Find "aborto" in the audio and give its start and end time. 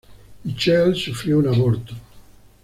1.49-1.93